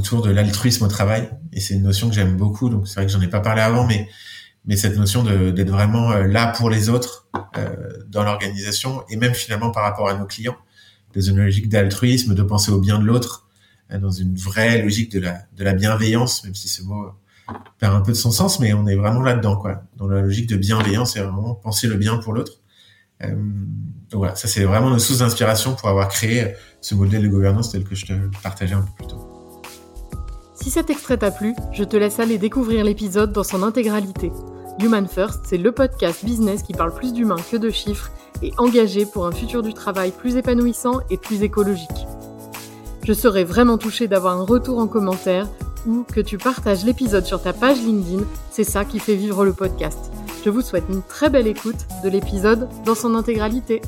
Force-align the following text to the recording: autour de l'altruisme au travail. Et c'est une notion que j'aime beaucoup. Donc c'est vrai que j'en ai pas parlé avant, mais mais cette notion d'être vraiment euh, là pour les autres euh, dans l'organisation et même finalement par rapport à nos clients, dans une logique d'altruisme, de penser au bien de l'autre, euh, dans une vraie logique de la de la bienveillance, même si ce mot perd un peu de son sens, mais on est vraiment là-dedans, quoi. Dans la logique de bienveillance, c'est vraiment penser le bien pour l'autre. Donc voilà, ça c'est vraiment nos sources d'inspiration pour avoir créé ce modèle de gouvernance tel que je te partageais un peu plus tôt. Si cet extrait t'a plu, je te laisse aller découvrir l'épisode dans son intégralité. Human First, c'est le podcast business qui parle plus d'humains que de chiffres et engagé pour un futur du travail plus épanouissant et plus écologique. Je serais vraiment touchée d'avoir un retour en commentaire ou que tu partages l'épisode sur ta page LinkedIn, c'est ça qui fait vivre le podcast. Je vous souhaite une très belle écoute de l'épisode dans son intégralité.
autour 0.00 0.22
de 0.22 0.30
l'altruisme 0.30 0.84
au 0.84 0.88
travail. 0.88 1.30
Et 1.52 1.60
c'est 1.60 1.74
une 1.74 1.82
notion 1.82 2.08
que 2.08 2.14
j'aime 2.14 2.36
beaucoup. 2.36 2.68
Donc 2.70 2.88
c'est 2.88 2.94
vrai 2.94 3.06
que 3.06 3.12
j'en 3.12 3.20
ai 3.20 3.28
pas 3.28 3.40
parlé 3.40 3.60
avant, 3.60 3.86
mais 3.86 4.08
mais 4.66 4.76
cette 4.76 4.96
notion 4.96 5.24
d'être 5.24 5.70
vraiment 5.70 6.12
euh, 6.12 6.26
là 6.26 6.48
pour 6.48 6.68
les 6.68 6.90
autres 6.90 7.28
euh, 7.56 7.74
dans 8.08 8.24
l'organisation 8.24 9.04
et 9.08 9.16
même 9.16 9.34
finalement 9.34 9.70
par 9.70 9.82
rapport 9.84 10.08
à 10.08 10.14
nos 10.18 10.26
clients, 10.26 10.56
dans 11.14 11.20
une 11.20 11.36
logique 11.36 11.68
d'altruisme, 11.68 12.34
de 12.34 12.42
penser 12.42 12.70
au 12.70 12.78
bien 12.78 12.98
de 12.98 13.04
l'autre, 13.04 13.48
euh, 13.90 13.98
dans 13.98 14.10
une 14.10 14.36
vraie 14.36 14.82
logique 14.82 15.10
de 15.12 15.20
la 15.20 15.38
de 15.56 15.64
la 15.64 15.72
bienveillance, 15.72 16.44
même 16.44 16.54
si 16.54 16.68
ce 16.68 16.82
mot 16.82 17.12
perd 17.78 17.94
un 17.94 18.00
peu 18.00 18.12
de 18.12 18.16
son 18.16 18.30
sens, 18.30 18.60
mais 18.60 18.72
on 18.74 18.86
est 18.86 18.96
vraiment 18.96 19.22
là-dedans, 19.22 19.56
quoi. 19.56 19.82
Dans 19.96 20.06
la 20.06 20.20
logique 20.20 20.48
de 20.48 20.56
bienveillance, 20.56 21.14
c'est 21.14 21.20
vraiment 21.20 21.54
penser 21.54 21.88
le 21.88 21.96
bien 21.96 22.18
pour 22.18 22.32
l'autre. 22.32 22.60
Donc 23.20 24.18
voilà, 24.20 24.34
ça 24.34 24.48
c'est 24.48 24.64
vraiment 24.64 24.88
nos 24.88 24.98
sources 24.98 25.18
d'inspiration 25.18 25.74
pour 25.74 25.88
avoir 25.88 26.08
créé 26.08 26.54
ce 26.80 26.94
modèle 26.94 27.22
de 27.22 27.28
gouvernance 27.28 27.72
tel 27.72 27.84
que 27.84 27.94
je 27.94 28.06
te 28.06 28.12
partageais 28.42 28.74
un 28.74 28.82
peu 28.82 28.92
plus 28.96 29.06
tôt. 29.08 29.19
Si 30.62 30.68
cet 30.68 30.90
extrait 30.90 31.16
t'a 31.16 31.30
plu, 31.30 31.54
je 31.72 31.84
te 31.84 31.96
laisse 31.96 32.20
aller 32.20 32.36
découvrir 32.36 32.84
l'épisode 32.84 33.32
dans 33.32 33.44
son 33.44 33.62
intégralité. 33.62 34.30
Human 34.78 35.08
First, 35.08 35.40
c'est 35.44 35.56
le 35.56 35.72
podcast 35.72 36.22
business 36.22 36.62
qui 36.62 36.74
parle 36.74 36.92
plus 36.92 37.14
d'humains 37.14 37.40
que 37.50 37.56
de 37.56 37.70
chiffres 37.70 38.10
et 38.42 38.52
engagé 38.58 39.06
pour 39.06 39.26
un 39.26 39.32
futur 39.32 39.62
du 39.62 39.72
travail 39.72 40.10
plus 40.10 40.36
épanouissant 40.36 41.00
et 41.08 41.16
plus 41.16 41.42
écologique. 41.42 42.06
Je 43.04 43.14
serais 43.14 43.44
vraiment 43.44 43.78
touchée 43.78 44.06
d'avoir 44.06 44.38
un 44.38 44.44
retour 44.44 44.78
en 44.78 44.86
commentaire 44.86 45.48
ou 45.86 46.04
que 46.04 46.20
tu 46.20 46.36
partages 46.36 46.84
l'épisode 46.84 47.24
sur 47.24 47.42
ta 47.42 47.54
page 47.54 47.80
LinkedIn, 47.80 48.24
c'est 48.50 48.64
ça 48.64 48.84
qui 48.84 48.98
fait 48.98 49.14
vivre 49.14 49.46
le 49.46 49.54
podcast. 49.54 50.12
Je 50.44 50.50
vous 50.50 50.60
souhaite 50.60 50.84
une 50.90 51.02
très 51.02 51.30
belle 51.30 51.46
écoute 51.46 51.86
de 52.04 52.10
l'épisode 52.10 52.68
dans 52.84 52.94
son 52.94 53.14
intégralité. 53.14 53.80